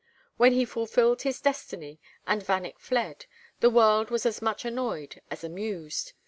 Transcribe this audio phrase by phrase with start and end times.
[0.37, 3.27] When he fulfilled his destiny and Vanneck fled,
[3.59, 6.13] the world was as much annoyed as amused.